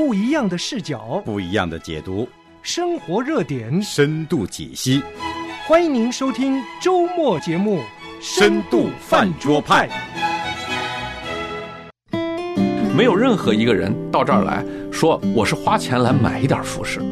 [0.00, 2.26] 不一样的视角，不一样的解读，
[2.62, 5.02] 生活热点，深度解析。
[5.66, 7.80] 欢迎您收听周末节目
[8.18, 9.86] 《深度饭桌派》。
[12.96, 17.02] 没有任何一个人到这儿来说我是花钱来买一点服饰，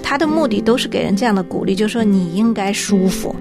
[0.00, 3.34] 他的目的都是给人这样的鼓励，就是说你应该舒服。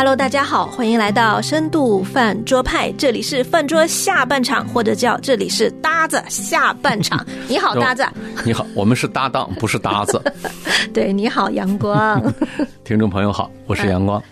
[0.00, 7.22] Hello，大家好，欢迎来到深度饭桌派，这里是饭桌下半场，或者叫这里是搭子下半场。
[7.46, 8.02] 你好，搭子。
[8.42, 10.18] 你好，我们是搭档， 不是搭子。
[10.94, 12.18] 对，你好，阳光。
[12.82, 14.22] 听众朋友好，我是阳光。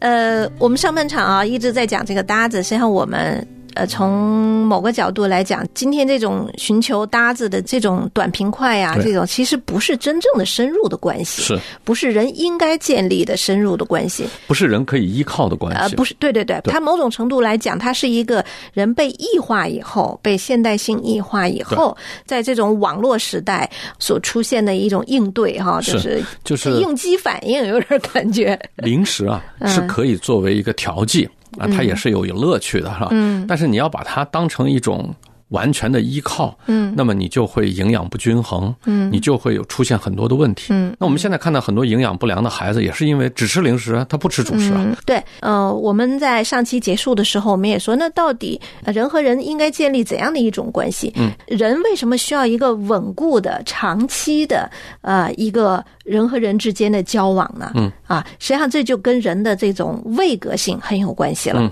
[0.00, 3.46] 呃，我们上半场啊一直在讲这个搭子，实际上我们。
[3.74, 14.26] 呃，从某个角度来讲，今天这种寻求搭子的这种短平快呀，这种其实不是真正的深入的关系，是不是人应该建立的深入的关系？
[14.46, 15.80] 不是人可以依靠的关系。
[15.80, 23.68] 呃，不是，对对对，它某种程度来讲，它是一个人被异化以后，被现代性异化以后，在这种网络时代
[23.98, 28.58] 所出现的一种应对哈，就是就是应激反应，有点感觉。
[28.76, 31.28] 零食啊，是可以作为一个调剂。
[31.58, 33.08] 啊，它也是有有乐趣的，是吧？
[33.10, 35.14] 嗯，但是你要把它当成一种。
[35.54, 40.94] 完全的依靠，嗯，那么你就会营养不均衡，嗯，你就会有出现很多的问题，嗯。
[40.98, 44.84] 那我们现在看到很多营养不良的孩子，也是因为只吃零食，他不吃主食啊。
[45.06, 51.12] 对，呃，我们在上期结束的时候，我们也说，那到底人和人应该建立怎样的一种关系？
[51.16, 54.68] 嗯，人为什么需要一个稳固的、长期的，
[55.02, 57.70] 呃，一个人和人之间的交往呢？
[57.74, 61.60] 嗯，啊，实际上这就跟人的这种位格性很有关系了。
[61.60, 61.70] 嗯，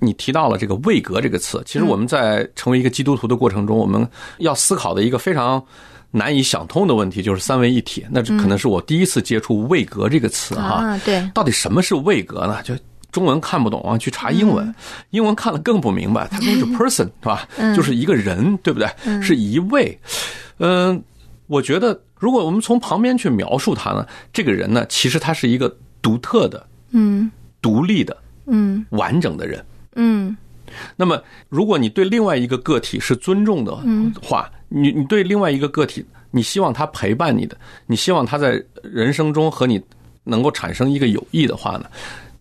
[0.00, 4.06] 你提到了这个位格这个词，其实我们在成为一个基督徒的过程中，我们
[4.38, 5.62] 要思考的一个非常
[6.10, 8.04] 难以想通的问题，就是三位一体。
[8.10, 10.98] 那这可能是我第一次接触位格这个词哈。
[11.04, 12.62] 对，到底什么是位格呢？
[12.62, 12.74] 就
[13.10, 14.74] 中文看不懂啊，去查英文，
[15.10, 16.28] 英文看了更不明白。
[16.30, 17.48] 它都是 person 是吧？
[17.74, 18.88] 就是一个人，对不对？
[19.22, 19.98] 是一位。
[20.58, 21.02] 嗯，
[21.46, 27.30] 我觉得如果我们从旁边去描述他呢，这个人呢，其实他是一个独特的，嗯，
[27.62, 28.16] 独立的。
[28.46, 29.64] 嗯，完整的人，
[29.96, 30.36] 嗯，
[30.96, 33.74] 那么如果你对另外一个个体是尊重的
[34.22, 37.56] 话，你你对另外一个个体，你希望他陪伴你的，
[37.86, 39.80] 你希望他在人生中和你
[40.24, 41.86] 能够产生一个友谊的话呢？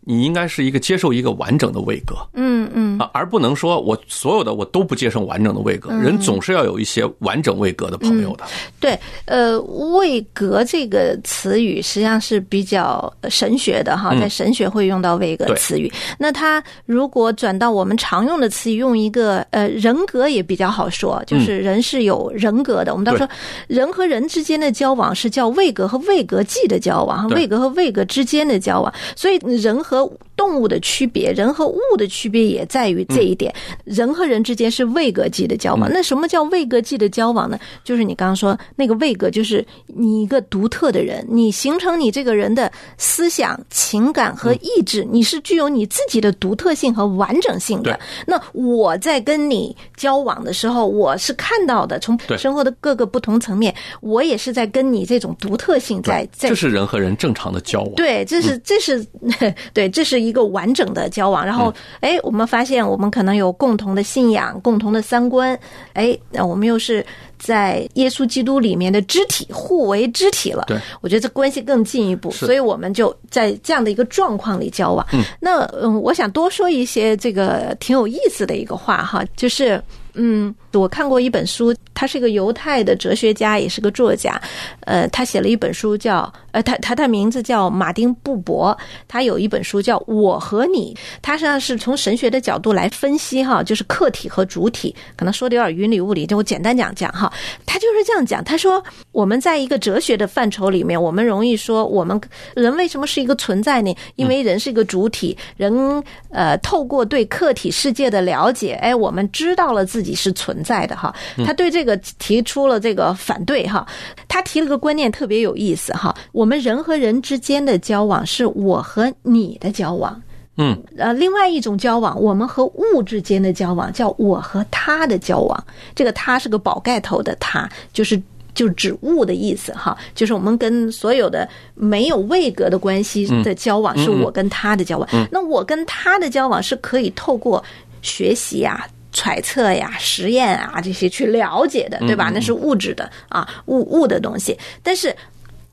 [0.06, 5.91] 你应该是一个接受一个完整的位格，嗯嗯啊，而不能说我所有的我都不接受完整的位格。
[5.91, 8.44] 人总是要有一些完整位格的朋友的。
[8.80, 15.92] 对，呃，位格这个词语实际上是比较神学的哈，在神学会用到位格词语。
[16.18, 22.92] 那它如果转到我们常用的词语，用一个呃人格也比较好说，就是人是有人格的。
[22.94, 23.28] 我们都说
[23.68, 28.94] 人和人之间的交往是叫位格和位格际的交往，位格和位格之间的交往。
[29.16, 33.53] 所以人和和动物的区别，人和物的区别也在于这一点。
[33.85, 35.89] 人和人之间是位格际的交往。
[35.91, 37.59] 那什么叫位格际的交往呢？
[37.83, 48.00] 就是你刚刚说那个位格，就是你一个独特的人，你形成你这个人的思想、情感和意志，你是具有你自己的独特性和完整性的。
[48.25, 56.50] 那我在跟你交往的时候，我是看到的，从生活的各个不同层面，我也是在跟你这种独特性在在。
[56.50, 57.94] 这是人和人正常的交往。
[57.95, 59.05] 对，这是这是
[59.39, 59.53] 对。
[59.83, 61.45] 对，这是一个完整的交往。
[61.45, 65.57] 然后，哎，我们发现我们可能有共同的信仰、共同的三观。
[65.94, 67.05] 哎，那我们又是
[67.39, 70.66] 在耶稣基督里面的肢体，互为肢体了。
[70.67, 72.31] 对，我觉得这关系更进一步。
[72.31, 75.07] 所以我们就在这样的一个状况里交往。
[75.39, 79.81] 那嗯，我想多说一些这个挺有意思的一个话哈，就是
[80.16, 84.40] 嗯，我看过一本书，他是一个犹太的哲学家，也是个作家。
[84.81, 86.31] 呃，他写了一本书叫。
[86.53, 97.34] 呃，他他的名字叫马丁布伯，他有一本书叫《我和你》，他实际上是从神学的角度来分析哈，就是客体和主体，可能说的有点云里雾里，就我简单讲讲哈。
[97.66, 102.22] 他就是这样讲，他说我们在一个哲学的范畴里面，我们容易说我们
[102.56, 103.91] 人为什么是一个存在呢？
[104.16, 111.11] 因为人是一个主体，人呃透过对客体世界的了解，哎，我们知道了自己是存在的哈。
[111.45, 113.88] 他对这个提出了这个反对哈，
[114.27, 116.15] 他提了个观念特别有意思哈。
[116.31, 120.21] 我我们人和人之间的交往是我和你的交往，
[120.57, 125.65] 嗯，呃，另外一种交往，我们和物之间的交往叫我和他的交往。
[125.95, 128.21] 这个“他”是个宝盖头的“他”，就是
[128.53, 129.97] 就指物的意思哈。
[130.13, 135.07] 就是我们跟所有的没有位格的关系的交往，是我跟他的交往。
[135.31, 137.63] 那我跟他的交往是可以透过
[138.01, 142.30] 学习呀、揣测呀、实验啊这些去了解的，对吧？
[142.33, 144.57] 那是物质的啊，物物的东西。
[144.81, 145.15] 但是。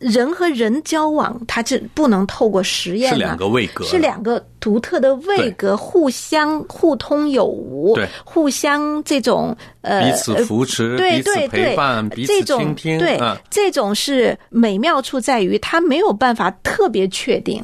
[0.00, 17.62] 人和人交往，它是不能透过实验、啊，是两个位格，是两个独特的位格，互相互通有无，对，互相这种呃彼此扶持，对对对陪伴，彼此倾听，对，啊、这种是美妙处在于它没有办法特别确定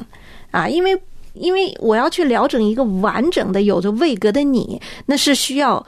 [0.51, 0.95] 啊，因为
[1.39, 5.85] 因为我要去疗整一个完整的有着位格的你，那是需要。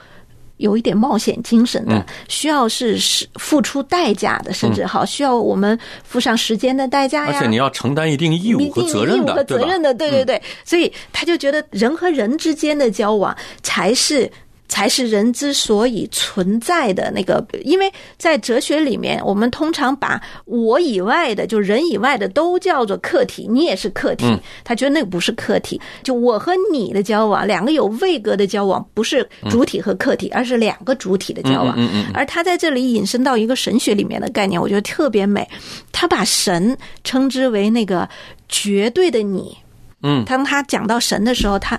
[0.60, 7.32] 有一点冒险精神的，需要是是付出代价的，甚至好需要我们付上时间的代价呀。
[7.34, 10.42] 而且你要承担一定义务和责任的，和责任的，对对对。
[10.62, 14.30] 所以他就觉得人和人之间的交往才是。
[14.70, 23.48] 才是人之所以存在的那个，因为在哲学里面，我们通常把我以外的，就人以外的，都叫做客体。
[23.50, 24.24] 你也是客体，
[24.62, 25.78] 他觉得那个不是客体。
[26.04, 31.76] 就我和你的交往，两个有位格的交往，不是主体和客体，而是两个主体的交往。
[32.14, 35.46] 而他在这里引申到一个神学里面的概念，我觉得特别美。
[35.90, 38.08] 他把神称之为那个
[38.48, 39.58] 绝对的你。
[40.02, 41.78] 嗯，当他讲到神的时候，他。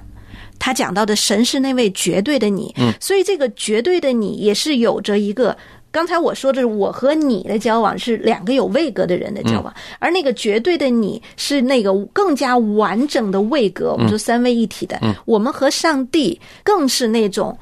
[0.61, 5.57] 他讲到的神是那位绝对的你，嗯，所以这个绝对的你也是有着一个，
[5.91, 17.57] 刚才我说的是我和你的交往是两个有位格的人的交往，而那个绝对的你是那个更加完整的位格，我们说三位一体的，我们和上帝更是那种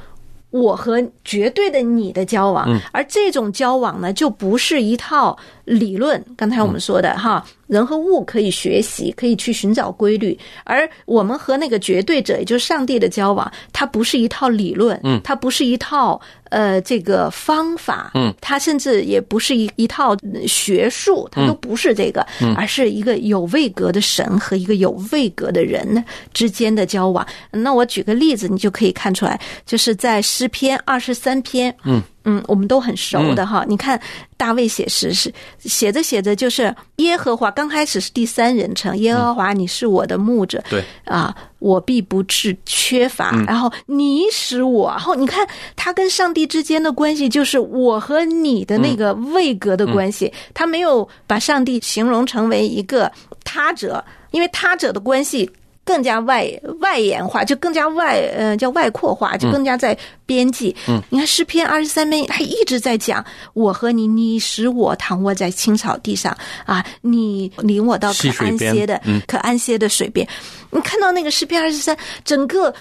[0.51, 5.37] 我和绝对的你的交往，而这种交往呢，就不是一套
[5.69, 7.45] 理论，刚才我们说的哈。
[7.67, 16.19] 人和物可以学习，可以去寻找规律，而我们和那个绝对者，也就是上帝的交往，它不是一套理论，嗯，它不是一套
[16.49, 20.17] 呃这个方法，嗯，它甚至也不是一一套
[20.47, 27.23] 学术，它都不是这个，嗯，而是一个有位格的神和一个有位格的人之间的交往。
[27.51, 32.01] 那我举个例子，你就可以看出来，就是在诗篇二十三篇，嗯。
[32.25, 33.65] 嗯，我们都很熟的哈。
[33.67, 33.99] 你看
[34.37, 43.31] 大卫写诗是写着写着，就是耶和华刚开始是第三人称，耶和华你是我的牧者，对啊，我必不致缺乏。
[43.47, 50.31] 然后你使我，然后你看他跟上帝之间的关系，就是我和你的那个位格的关系。
[50.53, 53.11] 他没有把上帝形容成为一个
[53.43, 55.49] 他者，因为他者的关系。
[55.89, 56.47] 更加外
[56.81, 60.75] 外延化，就更加外呃叫外扩化，就更加在边际。
[60.87, 63.25] 嗯，你看诗篇二十三篇，他一直在讲
[63.55, 70.27] 我和你，你使我躺卧在青草地上啊，你领我到可安歇的可安歇的水边。
[70.69, 72.71] 你看到那个诗篇二十三，整个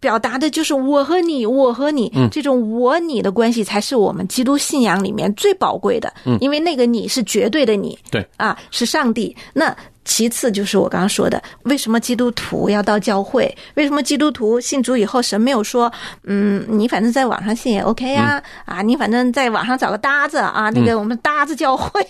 [0.00, 6.10] 表达的就是我和你，我和你这种我你的关系，才是我们基督信仰里面最宝贵的。
[6.24, 9.36] 嗯，因为那个你是绝对的你，对啊，是上帝。
[9.52, 9.76] 那。
[10.06, 13.52] 其次就是我刚刚说的，为什么基督徒要到教会？
[13.74, 15.92] 为什么基督徒信主以后，神没有说，
[16.22, 22.00] 嗯，你反正在网上信也 OK 呀，啊，你反正在网上找个搭子啊，那个我们搭子教会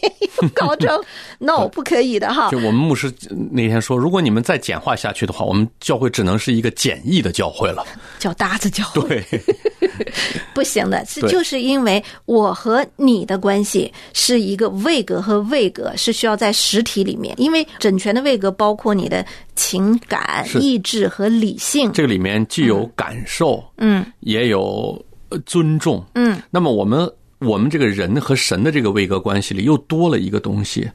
[0.54, 1.02] 搞成，
[1.40, 2.50] no，不可以的哈。
[2.50, 3.10] 就我们牧师
[3.50, 7.82] 那天说，如果你们再简化下去的话，我们教会只能是一个简易的教会了，
[8.18, 9.08] 叫搭子教会。
[9.08, 9.40] 对，
[10.52, 17.66] 不行的，是就是因为我和你的关系是一个位格和位格，是需要在实体里面，因为。
[17.86, 19.24] 整全的位格包括你的
[19.54, 21.92] 情感、意志和理性。
[21.92, 25.00] 这个里面既有感受，嗯，也有
[25.44, 26.36] 尊重，嗯。
[26.50, 30.90] 那么我们我们这个人和神的这个位格关系里又多了一个东西，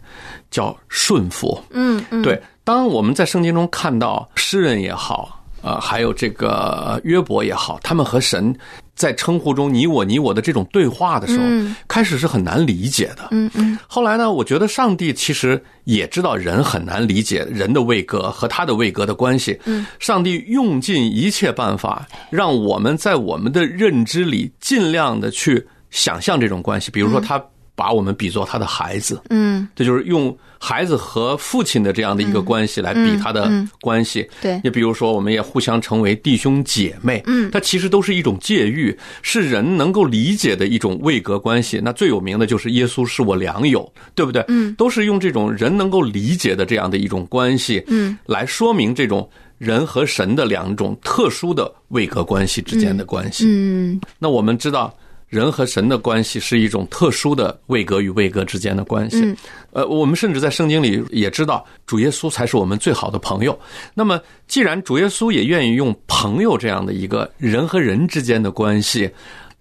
[0.50, 1.58] 叫顺服。
[1.70, 2.22] 嗯嗯。
[2.22, 8.56] 对，当我们在圣经中看到诗人也好，呃，还有这个约伯也好，他们和神
[8.96, 11.46] 在称呼中你我你我的这种对话的时候，
[11.88, 13.30] 开始是很难理解的。
[13.32, 13.78] 嗯嗯。
[13.88, 19.60] 后来呢，我觉得上帝其实也知道人很难理解人的位格和他的位格的关系。
[19.66, 19.86] 嗯。
[20.00, 26.92] 上帝用尽一切办法，让我们在我们的认知里尽量的去想象这种关系。
[26.92, 27.44] 比如说，他
[27.82, 29.20] 把我们比作他的孩子。
[29.32, 29.68] 嗯。
[29.76, 34.30] 这就是用孩子和父亲的这样的一个关系来比他的关系。
[34.40, 34.62] 对。
[34.64, 37.24] 你比如说，我们也互相成为弟兄姐妹。
[37.26, 37.50] 嗯。
[37.50, 41.82] 它其实都是一种介誉，是人能够理解的一种位格关系。
[41.84, 44.46] 那最有名的就是耶稣是我良友，对不对？
[44.48, 44.76] 嗯。
[44.76, 53.46] 都是用这种人能够理解的这样的一种关系，嗯，来说明这种人和神的两种特殊的位格关系之间的关系。
[53.48, 54.00] 嗯。
[54.20, 54.94] 那我们知道。
[55.32, 59.22] 人和神的关系是一种特殊的位格与位格之间的关系。
[59.24, 59.38] 嗯，
[59.72, 63.58] 呃，我们甚至在圣经里也知道，主耶稣才是我们最好的朋友。
[63.94, 69.10] 那么，既然主耶稣也愿意用朋友这样的一个人和人之间的关系，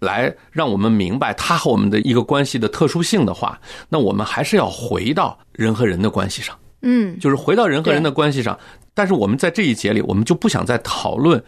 [0.00, 3.56] 来让我们明白他和我们的一个关系的特殊性的话，
[3.88, 6.58] 那我们还是要回到人和人的关系上。
[6.82, 8.58] 嗯，就是回到人和人的关系上。
[8.92, 11.40] 但是我们在这一节里，我们就不想再讨论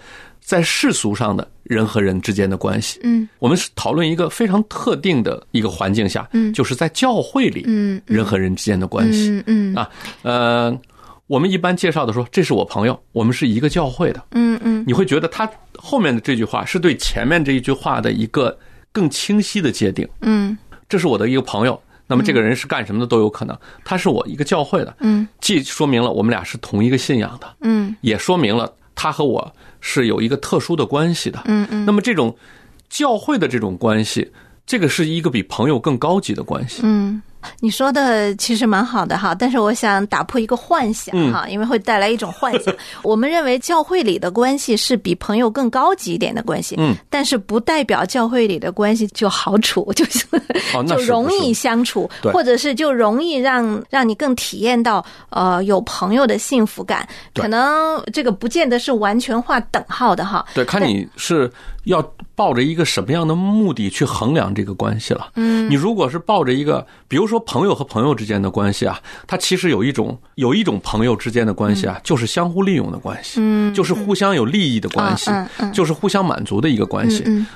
[0.45, 2.99] 在世俗上的人和人之间的关系。
[3.05, 9.31] 嗯，我们是讨论一个非常特定的一个环境下，嗯就是在教会里，嗯嗯人和人之间的关系。
[9.31, 9.89] 嗯嗯啊，
[10.23, 10.81] 呃，
[11.29, 18.59] 我们一般介绍的说这是我朋友，我们是一个教会的，嗯嗯你会觉得他后面的这句话是对前面这一句话的一个
[18.91, 20.07] 更清晰的界定。
[20.23, 20.59] 嗯
[20.89, 31.43] 这是我的一个朋友，那么这个人是干什么的都有可能，他是我一个教会的，嗯既说明了我们俩是同一个信仰的，嗯也说明了他和我是有一个特殊的关系的。
[31.47, 32.37] 嗯嗯那么这种
[32.89, 34.33] 教会的这种关系，
[34.67, 36.81] 这个是一个比朋友更高级的关系。
[36.85, 37.23] 嗯。
[37.61, 42.75] 你说的其实蛮好的哈，但是我想打破一个幻想嗯哈，因为会带来一种幻想。
[43.03, 50.25] 我们认为教会里的关系是比朋友更高级一点的关系，嗯，但是不代表教会里的关系就好处， 就是
[50.75, 57.07] 哦，就容易相处，对或者是就容易让让你更体验到呃有朋友的幸福感。
[57.35, 60.45] 可能这个不见得是完全划等号的哈。
[60.55, 61.51] 对，看你是
[61.85, 62.03] 要
[62.35, 65.31] 抱着一个什么样的目的去衡量这个关系了。
[65.37, 75.31] 嗯你如果是抱着一个，比如说朋友和朋友之间的关系啊，它其实有一种有一种朋友之间的关系啊，就是相互利用的关系，嗯，就是互相有利益的关系
[75.73, 77.23] 就是互相满足的一个关系。
[77.27, 77.47] 嗯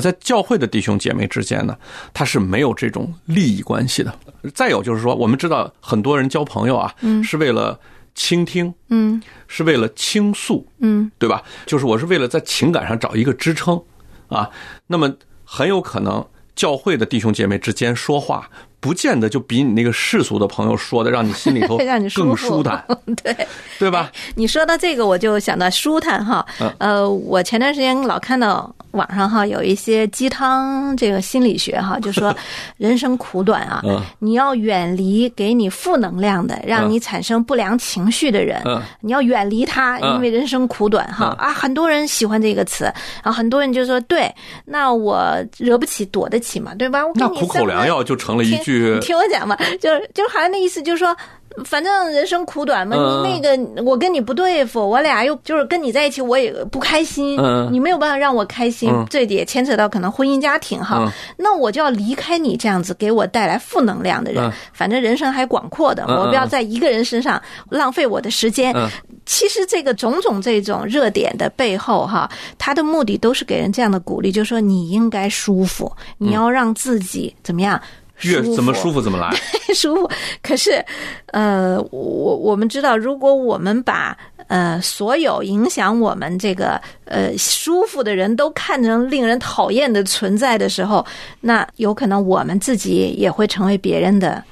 [0.00, 1.76] 在教会的弟兄姐妹之间呢，
[2.14, 4.14] 它是没有这种利益关系的。
[4.54, 7.78] 再有就是说，我们知道很多人交朋友啊，是为了
[8.14, 11.42] 倾听，嗯是为了倾诉，嗯对吧？
[11.66, 13.82] 就是我是为了在情感上找一个支撑
[14.28, 14.48] 啊。
[14.86, 15.12] 那么
[15.44, 16.24] 很有可能
[16.54, 18.48] 教会的弟兄姐妹之间说话，
[18.80, 22.84] 不见得就比你那个世俗的朋友说的让你心里头 让你舒更舒坦，
[23.22, 23.36] 对。
[23.78, 24.10] 对吧？
[24.34, 26.72] 你说到这个，我就想到舒坦哈嗯。
[26.78, 32.34] 呃，我前段时间老看到网上哈有一些鸡汤这个心理学哈， 就说
[32.78, 41.52] 人生苦短啊嗯，你要远离给你负能量的、让你产生不良情绪的人嗯，你要远离他，嗯因为人生苦短哈嗯啊。
[41.52, 42.84] 很多人喜欢这个词，
[43.22, 44.32] 然后很多人就说对，
[44.64, 45.28] 那我
[45.58, 47.00] 惹不起躲得起嘛，对吧？
[47.16, 48.56] 那苦口良药就成了一
[48.94, 51.16] 你听我讲嘛，就是就好像那意思就是说。
[51.64, 64.44] 反正人生苦短嘛，嗯你那个我跟你不对付，我俩又就是跟你在一起，我也不开心，嗯你没有办法让我开心，嗯这也牵扯到可能婚姻家庭哈，嗯那我就要离开你这样子给我带来负能量的人。
[64.44, 68.74] 嗯反正人生还广阔的，嗯我不要在一个人身上浪费我的时间。
[68.76, 68.86] 嗯
[69.24, 77.80] 其实这个种种这种热点的背后哈，他的目的都是给人这样的鼓励，就是说你应该舒服，你要让自己怎么样？
[78.22, 79.30] 越怎么舒服服怎么来。
[79.74, 80.10] 舒服。
[80.42, 80.84] 可是，
[81.32, 91.04] 呃，我我们知道，如果我们把呃所有影响我们这个呃舒服的人都看成令人讨厌的存在的时候，
[91.40, 94.42] 那有可能我们自己也会成为别人的。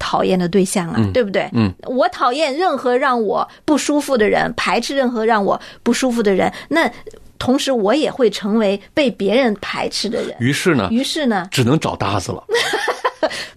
[0.00, 1.50] 讨厌的对象啊，嗯对不对？
[1.52, 6.88] 嗯，我讨厌任何让我不舒服的人，排斥任何让我不舒服的人，那
[7.36, 10.36] 同时我也会成为被别人排斥的人。
[10.38, 12.44] 于是呢，于是呢，只能找搭子了，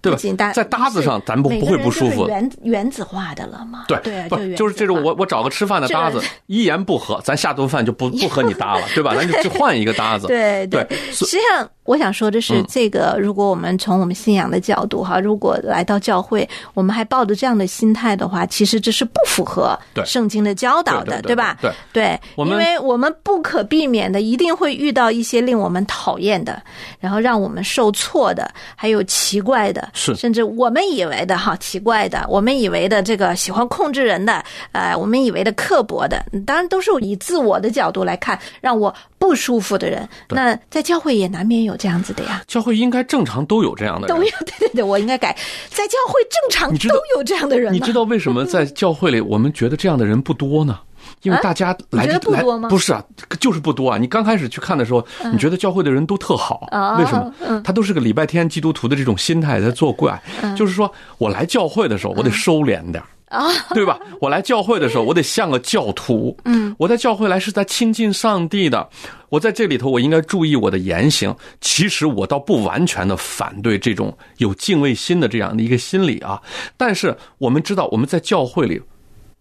[0.02, 0.18] 对吧？
[0.54, 3.86] 在搭子上，咱不不会不舒服原原子化的了嘛？
[3.88, 3.98] 对
[4.30, 9.16] 对就是这种我我找个吃饭的搭子， 一言不合，咱下顿饭就不不和你搭了，对吧？
[9.16, 10.28] 咱就就换一个搭子。
[10.32, 21.58] 对对实际上我想说的是嗯，这个如果我们从我们信仰的角度哈，如果来到教会，我们还抱着这样的心态的话，其实这是不符合对圣经的教导的，对吧？
[21.62, 26.62] 对对，我们因为我们不可避免的一定会遇到一些令我们讨厌的，
[27.00, 40.08] 然后让我们受挫的，还有奇怪的，是甚至我们以为的哈奇怪的，我们以为的这个喜欢控制人的，呃，我们以为的刻薄的，当然都是以自我的角度来看，让我不舒服的人。
[40.30, 42.42] 那在教会也难免有这样子的呀。
[42.48, 44.30] 教会应该正常都有这样的人都有。
[44.46, 45.36] 对对对，我应该改，
[45.70, 47.74] 在教会正常都有这样的人呢。
[47.74, 50.80] 你知道为什么在教会里我们觉得这样的人不多呢？
[51.24, 53.04] 因为大家来啊你觉得不来多吗不是啊，
[53.40, 53.98] 就是不多啊。
[53.98, 57.62] 你刚开始去看的时候，你觉得教会的人都特好，啊为什么？
[57.64, 60.22] 他都是个礼拜天基督徒的这种心态在作怪，
[60.58, 63.98] 就是说我来教会的时候，我得收敛点儿啊， 对吧？
[64.20, 66.38] 我来教会的时候，我得像个教徒。
[66.44, 68.90] 嗯，我在教会来是在亲近上帝的，
[69.30, 71.34] 我在这里头我应该注意我的言行。
[71.62, 76.42] 其实我倒不完全的反对这种有敬畏心的这样的一个心理啊，
[76.76, 78.82] 但是我们知道我们在教会里，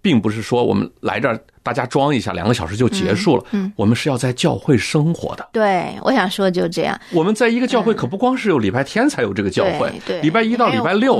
[0.02, 3.45] 并不是说我们来这儿大家装一下两个小时就结束了。
[3.50, 5.47] 嗯，我们是要在教会生活的。
[5.52, 6.99] 对，我想说就这样。
[7.12, 11.16] 我们在一个教会可不光是有礼拜天才有这个教会对，对礼拜一到礼拜六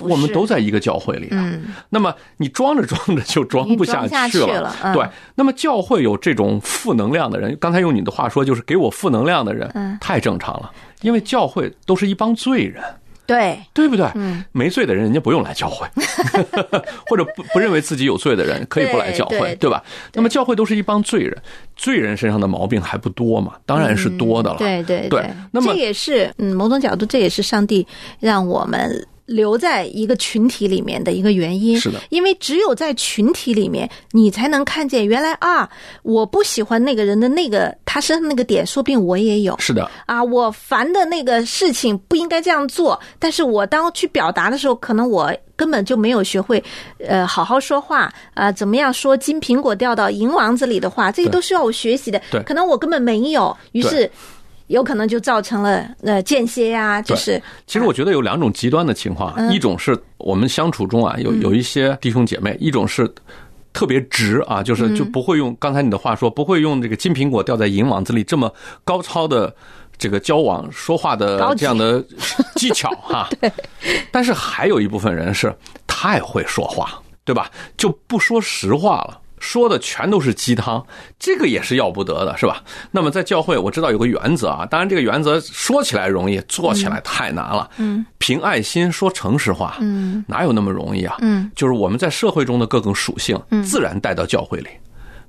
[0.00, 1.36] 我们都在一个教会里的。
[1.36, 10.72] 嗯那么你装着装着就装不下去去了嗯对，那么教会有这种负能量的人，刚才用你的话说，就是给我负能量的人，嗯太正常了，
[11.02, 12.82] 因为教会都是一帮罪人。
[13.26, 14.06] 对对不对？
[14.14, 15.86] 嗯，没罪的人，人家不用来教会，
[17.08, 19.82] 或者不不认为自己有罪的人，可以不来教会，对吧？
[20.12, 21.36] 那么教会都是一帮罪人，
[21.76, 23.54] 罪人身上的毛病还不多嘛？
[23.64, 24.58] 当然是多的了。
[24.58, 27.86] 对对对，那么这也是嗯，某种角度，这也是上帝
[28.20, 29.06] 让我们。
[29.26, 35.68] 留在一个群体里面的一个原因，是的，因为只有在群体里面，你才能看见原来啊，
[36.02, 39.58] 我不喜欢那个人的那个他身上那个点，说不定我也有。
[39.58, 46.62] 是的，啊，我烦的那个事情不应该这样做，但是我当去表达的时候，可能我根本就没有学会，
[46.98, 52.20] 呃，好好说话啊，怎么样说金苹果掉到银王子里的话，这些都需要我学习的。
[52.30, 54.10] 对，可能我根本没有，于是。
[54.68, 57.40] 有可能就造成了呃间歇呀，就是。
[57.66, 63.12] 其实我觉得有两种极端的情况，一种是我们相处中啊，有有一些弟兄姐妹，一种是
[63.72, 68.52] 特别直啊，就是就不会用刚才你的话说，不会用这个金苹果掉在银网子里这么
[68.84, 69.54] 高超的
[69.98, 72.02] 这个交往说话的这样的
[72.56, 73.28] 技巧哈。
[73.40, 73.52] 对。
[74.10, 75.54] 但是还有一部分人是
[75.86, 77.50] 太会说话，对吧？
[77.76, 79.20] 就不说实话了。
[79.44, 80.82] 说的全都是鸡汤，
[81.18, 82.64] 这个也是要不得的，是吧？
[82.90, 87.68] 那么在教会，我知道有个原则啊，当然这个原则说起来容易，做起来太难了。
[87.76, 91.18] 嗯，凭爱心说诚实话，嗯，哪有那么容易啊？
[91.20, 94.68] 嗯，就是我们在社会中的各种属性，自然带到教会里，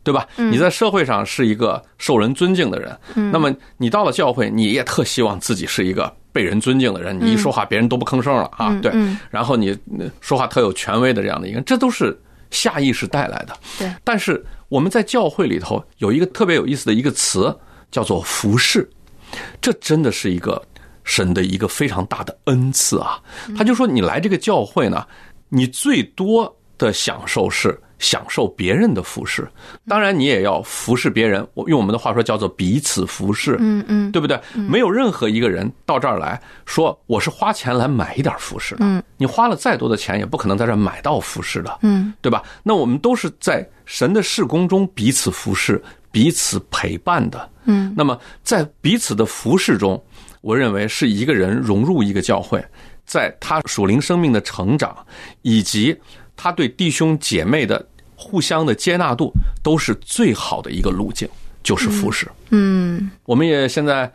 [0.01, 0.25] 对吧？
[0.38, 2.98] 你在社会上是一个受人尊敬的人，
[3.34, 8.93] 那么你到了教会，你也特希望自己是一个被人尊敬的人，你一说话别人都不吭声了啊，对，
[9.29, 9.77] 然后你
[10.22, 12.17] 说话特有权威的这样的一个，这都是。
[12.55, 13.93] 下意识带来的，对。
[14.03, 17.55] 但是我们在教会里头有一个特别有意思的一个词，
[17.91, 18.89] 叫做服侍。
[19.62, 20.62] 这真的是一个
[21.03, 23.21] 神的一个非常大的恩赐啊！
[23.57, 25.05] 他就说，你来这个教会呢，
[25.50, 27.77] 你最多的享受是。
[27.99, 29.47] 享受别人的服饰，
[29.87, 31.47] 当然你也要服侍别人。
[31.53, 34.39] 我用我们的话说叫做彼此服侍，嗯嗯，对不对？
[34.53, 38.85] 没有任何一个人到这儿来说我是花钱来买一点服饰的。
[38.85, 41.79] 嗯，你花了再多的钱，也不可能在这儿买到服饰的。
[41.83, 42.43] 嗯，对吧？
[42.63, 47.49] 那我们都是在神的事工中彼此服侍、彼此陪伴的。
[47.63, 50.01] 嗯，那么在彼此的服侍中，
[50.41, 52.63] 我认为是一个人融入一个教会，
[53.05, 54.95] 在他属灵生命的成长
[55.43, 55.97] 以及。
[56.36, 59.32] 他对弟兄姐妹的互相的接纳度
[59.63, 61.27] 都是最好的一个路径，
[61.63, 62.27] 就是服侍。
[62.50, 64.12] 嗯，我们也现在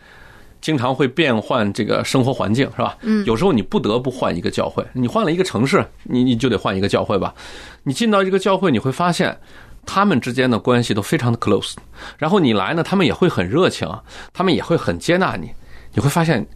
[0.61, 2.97] 经常会变换这个生活环境，是吧？
[3.03, 7.35] 嗯，有时候你不得不换一个教会，你换了一个城市，你你就得换一个教会吧。
[7.83, 9.37] 你进到一个教会，你会发现
[9.85, 11.75] 他们之间的关系都非常的 close。
[12.19, 13.89] 然后你来呢，他们也会很热情，
[14.33, 15.51] 他们也会很接纳你。
[15.93, 16.47] 你会发现，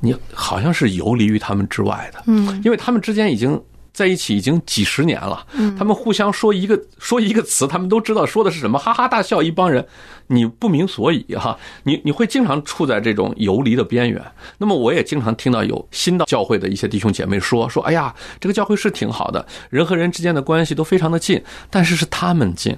[0.00, 2.22] 你好像是游离于他们之外的。
[2.26, 3.62] 嗯，因为他们之间已经。
[3.92, 5.46] 在一起已经几十年了，
[5.78, 9.86] 他们互相说一个说一个词，他们都知道说的是什么，哈哈大笑一帮人，
[10.28, 14.22] 你不明所以哈，你你会经常处在这种游离的边缘。
[14.56, 22.74] 那么我也经常听到有新到教会的一些弟兄姐妹说说，哎呀，这个教会是挺好的，人和人之间的关系都非常的近，但是是他们近，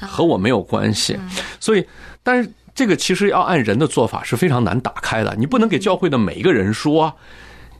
[0.00, 1.18] 和我没有关系。
[1.60, 1.86] 所以，
[2.22, 7.14] 但是这个其实要按人的做法是非常难打开的，你不能给教会的每一个人说。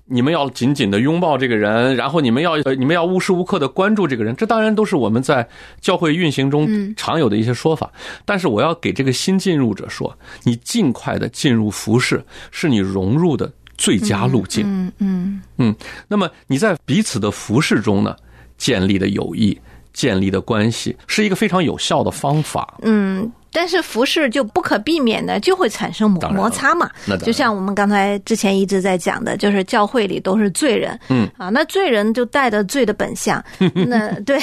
[0.07, 5.49] 你们要紧紧的拥抱这个人，然后你们要呃，你们要无时无刻的关注这个人，这当然都是我们在
[5.81, 7.91] 教会运行中常有的一些说法。
[8.25, 14.65] 但是我要给这个新进入者说，你尽快的进入服饰，是你融入的最佳路径。
[14.67, 15.77] 嗯嗯嗯。
[16.07, 18.15] 那么你在彼此的服饰中呢，
[18.59, 19.59] 建立的友谊、
[19.95, 22.75] 建立的关系，是一个非常有效的方法。
[22.83, 23.33] 嗯。
[23.55, 26.91] 但是服饰就不可避免的就会产生摩摩擦嘛，
[27.23, 31.31] 就像我们刚才之前一直在讲的，就是教会里都是罪人，嗯。
[31.39, 33.43] 啊，那罪人就带着罪的本相，
[33.87, 34.37] 那对，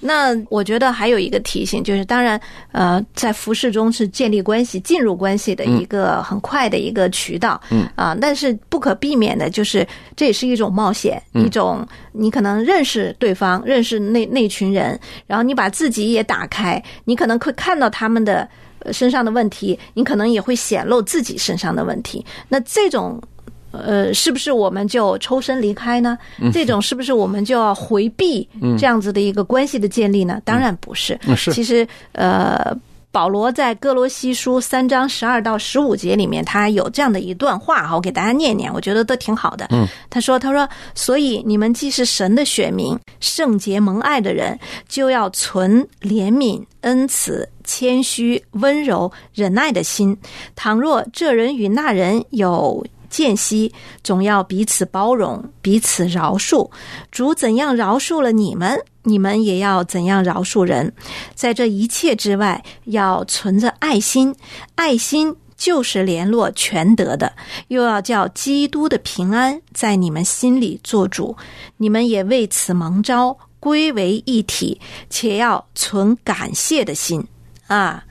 [0.00, 2.40] 那我觉得还有一个提醒就是，当然
[2.72, 7.88] 呃，在服饰中是建立关系、进入关系的一个很快的一个渠道，嗯。
[7.94, 18.48] 啊，但是不可避免的就是这也是一种冒险，一种你可能认识对方、认识那那群人，然后你把自己也打开，你可能会看到他们的。
[18.90, 22.26] 身上的问题，你可能也会显露自己身上的问题。
[22.48, 23.22] 那这种，
[23.70, 26.18] 呃，是不是我们就抽身离开呢？
[26.52, 28.44] 这种是不是我们就要回避
[28.76, 30.42] 这样子的一个关系的建立呢？
[30.44, 31.16] 当然不是。
[31.36, 32.76] 是，其实，呃。
[33.12, 39.66] 保罗在哥罗西书三章十二到十五节里面，他有这样的一段话哈，我给大家念念，我觉得都挺好的。
[39.70, 50.16] 嗯，他说：“他说，所以你们既是神的选民，圣洁蒙爱的人，就要存怜悯、恩慈、谦虚、温柔、忍耐的心。
[50.56, 53.70] 倘若这人与那人有间隙，
[54.02, 56.68] 总要彼此包容，彼此饶恕。
[57.10, 60.92] 主怎样饶恕了你们？”你们也要怎样饶恕人？
[61.34, 64.32] 在这一切之外，要存着爱心。
[64.76, 67.32] 爱心就是联络全德的，
[67.66, 71.36] 又要叫基督的平安在你们心里做主，
[71.78, 77.26] 你们也为此蒙召，归为一体，且要存感谢的心
[77.66, 78.04] 啊。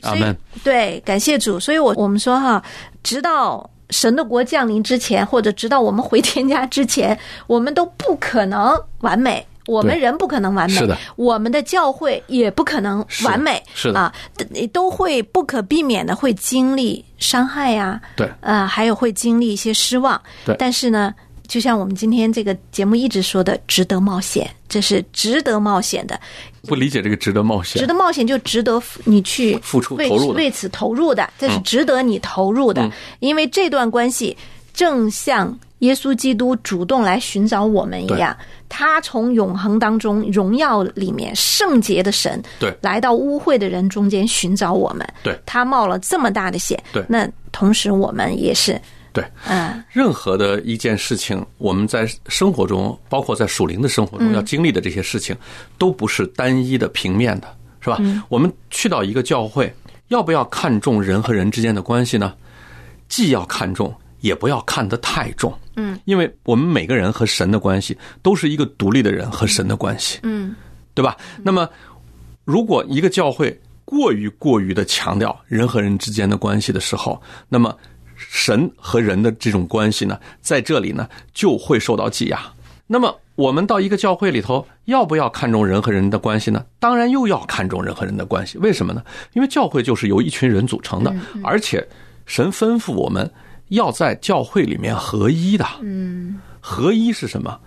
[0.00, 0.36] 阿门。
[0.64, 1.60] 对，感谢主。
[1.60, 2.60] 所以，我我们说哈，
[3.04, 9.46] 直到神的国降临之前，或者直到我们回天家之前，我们都不可能完美。
[9.66, 10.98] 我们人不可能完美，是的。
[11.14, 14.12] 我们的教会也不可能完美，是的啊，
[14.72, 20.56] 都会不可避免的会经历伤害呀，对，呃，还有会经历一些失望，对。
[20.58, 21.14] 但是呢，
[21.46, 26.18] 就像我们今天这个节目一直说的，值得冒险，这是值得冒险的。
[26.66, 34.36] 不理解这个值得冒险，值得冒险就值得你去付出为投入为此投入的，这是值得你投入的，因为这段关系
[34.72, 38.36] 正像耶稣基督主动来寻找我们一样。
[38.68, 48.80] 他从永恒当中荣耀里面圣洁的神，对，来到污秽的人中间寻找我们，对，他冒了这么大的险，对，那同时我们也是，
[49.12, 55.36] 对，嗯，任何的一件事情，我们在生活中，包括在属灵的生活中要经历的这些事情，
[55.78, 57.98] 都不是单一的平面的，是吧？
[58.28, 59.72] 我们去到一个教会，
[60.08, 62.34] 要不要看重人和人之间的关系呢？
[63.08, 63.94] 既要看重。
[64.22, 70.54] 也不要看得太重，嗯，因为我们每个人和神的关系都是一个独立的人和神的关系，嗯，
[70.94, 71.16] 对吧？
[71.42, 71.68] 那么，
[72.44, 77.76] 如果一个教会过于过于的强调人和人之间的关系的时候，那么
[78.32, 82.40] 神和人的这种关系呢，在这里呢就会受到挤压。
[82.86, 86.64] 那么，我们到一个教会里头，要不要看重人和人的关系呢？
[86.78, 88.56] 当然又要看重人和人的关系。
[88.56, 89.04] 为什么呢？
[89.34, 91.14] 因为教会就是由一群人组成的，
[91.44, 91.86] 而且
[92.24, 93.30] 神吩咐我们。
[93.68, 97.58] 要在教会里面合一的，嗯，合一是什么？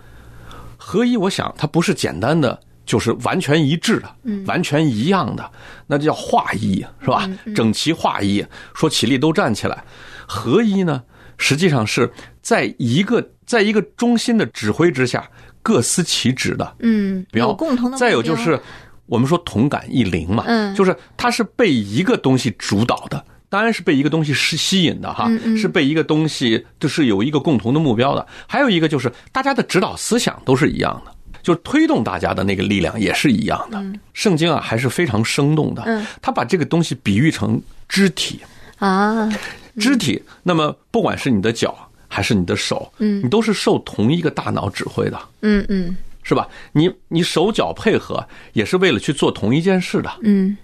[0.76, 5.50] 合一，我想它不是简单的，就是完全一致的，嗯，完全一样的，
[5.88, 7.28] 那就叫化一，是吧？
[7.56, 9.82] 整齐划一，说起立都站起来。
[10.26, 11.02] 合一呢，
[11.38, 12.10] 实际上是
[12.42, 15.28] 在一个在一个中心的指挥之下，
[15.62, 17.96] 各司其职的，嗯，有共同的。
[17.96, 18.60] 再有就是
[19.06, 23.24] 我们说同感一灵嘛，嗯，就是它是被一个东西主导的。
[23.48, 28.26] 当然是被一个东西是吸引的哈，是被一个东西就是有一个共同的目标的。
[28.48, 31.12] 还有一个就是大家的指导思想都是一样的，
[31.44, 33.80] 就是推动大家的那个力量也是一样的。
[34.14, 37.58] 圣经啊还是非常生动的，他把这个东西比喻成
[37.88, 38.40] 肢体
[38.78, 39.32] 啊，
[39.78, 40.22] 肢体。
[40.42, 41.76] 那么不管是你的脚
[42.08, 46.48] 还是你的手，嗯，你都是受同一个大脑指挥的，嗯嗯，是吧？
[46.72, 50.56] 你你手脚配合也是为了去做同一件事的，嗯。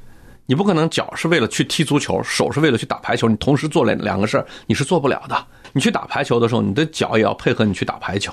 [0.46, 5.46] 你不可能脚是为了去踢足球，手是为了去打排球，你同时做两两个事儿，你是做不了的。
[5.72, 8.30] 你去打排球的时候，你的脚也要配合你去打排球；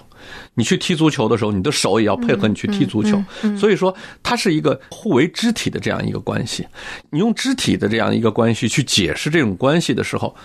[0.56, 3.24] 你去踢足球的时候，你的手也要配合你去踢足球。
[3.56, 6.68] 所以说，它是一个互为肢体的这样一个关系。
[7.12, 10.36] 你用肢体的这样一个关系去解释这种关系的时候，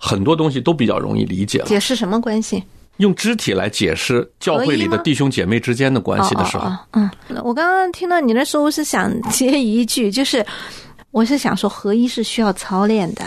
[0.00, 1.66] 很多东西都比较容易理解了。
[1.66, 2.64] 解释什么关系？
[2.96, 7.08] 用肢体来解释教会里的弟兄姐妹之间的关系的时候，嗯，
[7.44, 10.44] 我刚刚听到你那时候是想接一句，就是。
[11.12, 13.24] 我是想说，合一是需要操练的，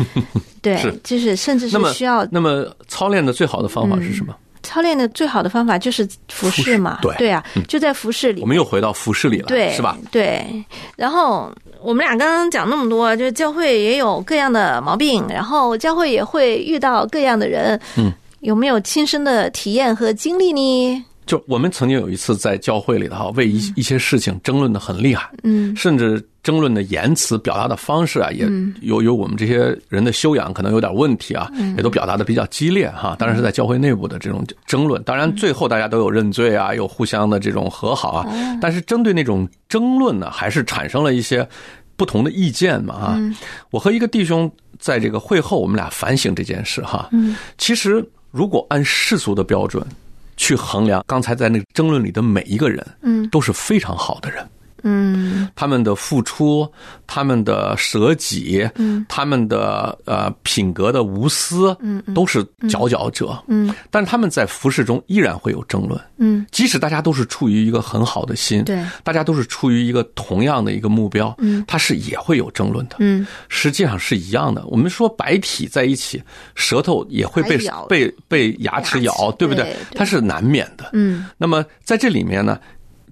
[0.60, 2.22] 对，就是甚至是需要。
[2.30, 4.36] 那么操练的最好的方法是什么？
[4.62, 8.42] 操练的最好的方法就是服饰嘛，对对啊，就在服饰里。
[8.42, 9.96] 我们又回到服饰里了，对，是吧？
[10.10, 10.62] 对。
[10.96, 11.50] 然后
[11.84, 21.04] 我们俩刚刚讲那么多，就是教会也有各样的毛病，然后教会也会遇到各样的人，嗯，有没有亲身的体验和经历呢？
[21.26, 28.46] 就我们曾经有一次在教会里头为一一些事情争论的很厉害，嗯，甚至争论的言辞、表达的方式啊，也
[28.82, 33.16] 有有我们这些人的修养可能有点问题啊，也都表达的比较激烈哈。
[33.18, 38.28] 当然是在教会内部的这种争论，当然最后大家都有认罪啊，有互相的这种和好啊。
[38.60, 41.48] 但是针对那种争论呢，还是产生了一些
[41.96, 43.18] 不同的意见嘛啊。
[43.70, 47.08] 我和一个弟兄在这个会后，我们俩反省这件事哈。
[47.12, 49.84] 嗯，其实如果按世俗的标准。
[50.36, 54.44] 去衡量刚才在那个争论里的每一个人，嗯，都是非常好的人，
[54.84, 56.70] 嗯，他们的付出，
[57.06, 74.64] 他们的舍己，嗯，他们的呃品格的无私，嗯，都是佼佼者，嗯，但是他们在服饰中依然会有争论，嗯，即使大家都是出于一个很好的心，对，大家都是出于一个同样的一个目标，嗯，他是也会有争论的，嗯，实际上是一样的。
[74.66, 76.22] 我们说白体在一起，
[76.54, 79.74] 舌头也会被被被牙齿咬，对不对？
[79.94, 81.26] 它是难免的，嗯。
[81.38, 82.60] 那么在这里面呢？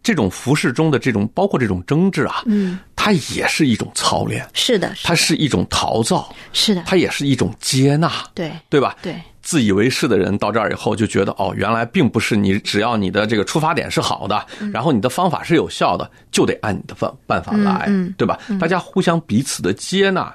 [0.03, 8.97] 这种服饰中的这种，包括这种争执啊，嗯，它也是一种操练，是的，它是一种陶造，是的，它也是一种接纳，对，对吧？
[9.03, 18.39] 对，自以为是的人到这儿以后就觉得，哦，原来并不是你，只要你的这个出发点是好的，然后你的方法是有效的，就得按你的方办法来，对吧？
[18.61, 20.35] 大家互相彼此的接纳。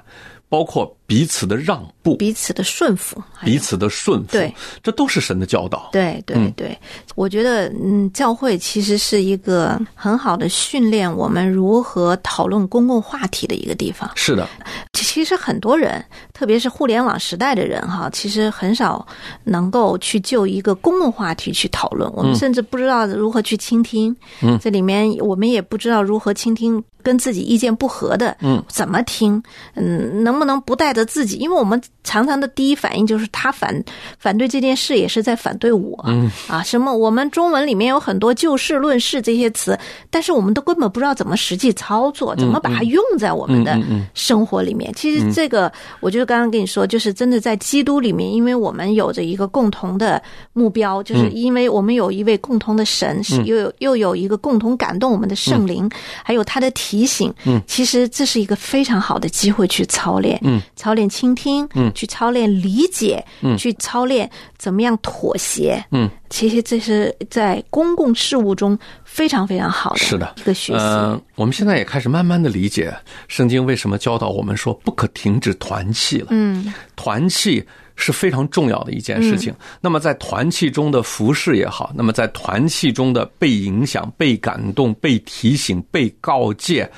[0.50, 5.88] 包括彼此的让步、彼此的顺服、彼此的顺服，对，这都是神的教导。
[5.90, 6.78] 对对对，
[7.14, 14.10] 我觉得，嗯，教会其实是一个很好的训练我们如何讨论公共话题的一个地方。
[14.14, 14.46] 是的，
[14.92, 19.06] 其实很多人，特别是互联网时代的人，哈，其实很少
[19.44, 22.12] 能够去就一个公共话题去讨论。
[22.12, 24.14] 我们甚至不知道如何去倾听。
[24.42, 26.84] 嗯，这里面我们也不知道如何倾听。
[27.00, 29.42] 跟自己意见不合的，嗯，怎么听？
[29.74, 31.36] 嗯，能不能不带着自己？
[31.36, 33.72] 因为我们常常的第一反应就是他反
[34.18, 36.04] 反对这件事，也是在反对我。
[36.08, 36.92] 嗯啊，什么？
[36.92, 39.78] 我们中文里面有很多就事论事这些词，
[40.10, 43.78] 但是我们都根本不知道怎么实际操作，怎么把它用在我们的
[44.14, 44.92] 生活里面。
[44.94, 50.20] 其实这个，我就刚刚跟你说，就是真的在基督里面，因为我们有着一个共同的
[50.52, 55.88] 目标，就是因为我们有一位共同的神，是又有又有一个共同感动我们的圣灵，
[56.24, 70.34] 还有他的提醒，嗯，其实这是一个非常好的机会去操练，嗯，操练倾听，嗯，去操练理解，嗯，去操练怎么样妥协，嗯，其实这是在公共事务中非常非常好的是的。
[70.38, 70.84] 一个学习。
[70.84, 72.94] 嗯，我们现在也开始慢慢的理解
[73.28, 77.64] 圣经为什么教导我们说不可停止团契了，嗯，团契。
[78.00, 79.52] 是非常重要的一件事情。
[79.80, 86.88] 那么，在团契中的服饰也好，那么在团契中的被影响、被感动、被提醒、被告诫、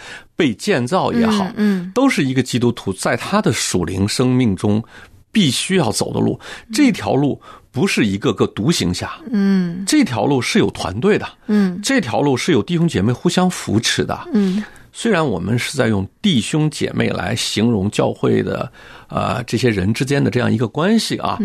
[0.40, 4.82] 被建造也好，嗯，都是一个基督徒在他的属灵生命中
[5.30, 6.40] 必须要走的路。
[6.72, 7.38] 这条路
[7.70, 14.64] 不是一个个独行侠，嗯，这条路是有团队的，嗯，这条路是有弟兄姐妹互相扶持的，嗯。
[14.92, 18.72] 虽然我们是在用弟兄姐妹来形容教会的，
[19.08, 21.38] 呃，这些人之间的这样一个关系啊，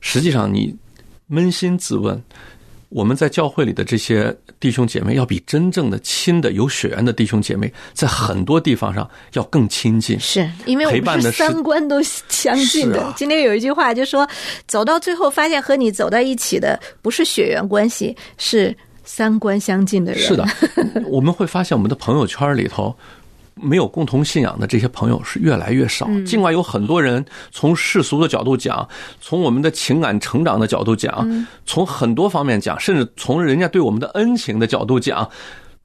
[0.00, 0.74] 实际上你
[1.28, 2.20] 扪心自问，
[2.94, 13.12] 我们在教会里的这些弟兄姐妹，要比真正的亲的有血缘的弟兄姐妹，在很多地方上要更亲近，是因为我们是三观都相近的。
[13.16, 14.28] 今天有一句话就说，
[14.68, 18.72] 走到最后发现和你走在一起的不是血缘关系，是。
[19.06, 20.46] 三观相近的人是的，
[21.04, 22.96] 我们会发现我们的朋友圈里头
[23.54, 26.08] 没有共同信仰的这些朋友是越来越少。
[26.26, 28.88] 尽管有很多人从世俗的角度讲，
[29.20, 35.30] 从我们的情感成长的角度讲，从很多方面讲，甚至从人家对我们的恩情的角度讲。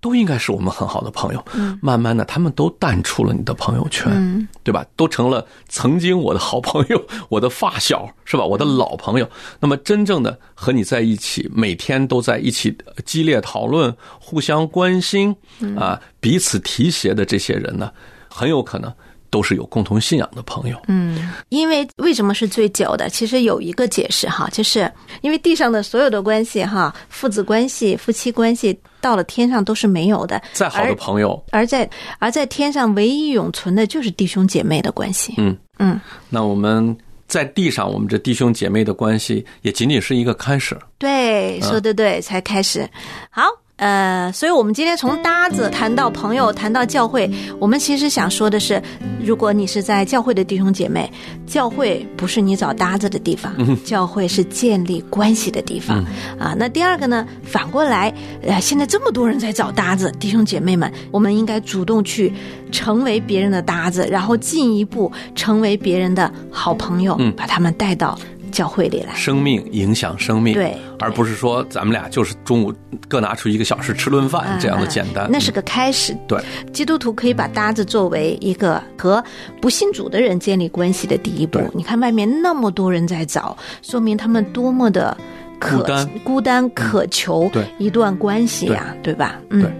[0.01, 1.43] 都应该是我们很好的朋友，
[1.81, 4.85] 慢慢的，他们都淡出了你的朋友圈，对吧？
[4.95, 8.43] 都成了曾经我的好朋友， 我的发小，是吧？
[8.45, 9.29] 我的老朋友。
[9.59, 15.35] 那么，真正的和你在一起，每天都在一起激烈讨论、互相关心
[15.77, 17.91] 啊，彼此提携的这些人呢，
[18.29, 18.93] 很有可能。
[19.29, 20.79] 都是有共同信仰的朋友。
[20.87, 23.09] 嗯，因为为什么是最久的？
[23.09, 30.41] 其实有一个解释哈，就是因为地上的所有的关系哈，父子关系、夫妻关系，到了天上都是没有的。
[30.53, 31.89] 再好的朋友，而在
[32.19, 35.33] 而在天上唯一永存的就是弟兄姐妹的关系。
[35.37, 36.95] 嗯嗯，那我们
[37.27, 40.77] 在地上，我们这弟兄姐妹的关系也仅仅是一个开始。
[40.97, 42.89] 对，说的对，才开始。
[43.29, 43.43] 好。
[43.79, 48.81] 呃，所以我们今天从搭子谈到朋友，谈到教会，我们其实想说的是，
[49.23, 51.09] 如果你是在教会的弟兄姐妹，
[51.47, 56.05] 教会不是你找搭子的地方，教会是建立关系的地方
[56.37, 56.53] 啊。
[56.57, 58.13] 那第二个呢，反过来，
[58.43, 62.33] 呃，现在这么多人在找搭子，弟兄姐妹们，我们应该主动去
[62.73, 68.19] 成为别人的搭子，然后进一步成为别人的好朋友，把他们带到。
[68.49, 72.73] 教会里来，生命影响生命，对，而不是说咱们俩就是中午
[73.07, 75.29] 各拿出一个小时吃顿饭这样的简单。
[75.31, 76.39] 那是个开始，对。
[76.73, 79.23] 基督徒可以把搭子作为一个和
[79.61, 81.61] 不信主的人建立关系的第一步。
[81.73, 85.15] 你看外面那么多人在找，说明他们多么的
[85.59, 89.39] 孤单，孤单渴求一段关系呀，对吧？
[89.49, 89.71] 嗯，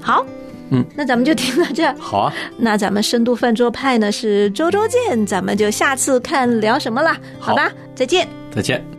[0.00, 0.24] 好。
[0.70, 1.92] 嗯，那咱们就听到这。
[1.94, 7.70] 好啊，那咱们深度饭桌派呢是周周见，咱们就下次看聊什么了，好吧？
[7.94, 8.95] 再见，再见。